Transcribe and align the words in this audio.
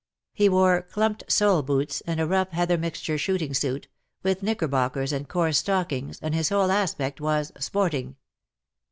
He 0.33 0.49
wore 0.49 0.81
clump 0.81 1.21
soled 1.27 1.67
boots 1.67 2.01
and 2.07 2.19
a 2.19 2.25
rough 2.25 2.49
heather 2.49 2.75
mixture 2.75 3.19
shooting 3.19 3.53
suit, 3.53 3.87
with 4.23 4.41
knicker 4.41 4.67
bockers 4.67 5.13
and 5.13 5.29
coarse 5.29 5.59
stockings, 5.59 6.17
and 6.23 6.33
his 6.33 6.49
whole 6.49 6.71
aspect 6.71 7.21
was" 7.21 7.51
sporting.'' 7.59 8.15